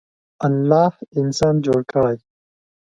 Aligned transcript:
الله 0.47 0.93
انسان 1.19 1.55
جوړ 1.65 1.79
کړی. 1.91 2.17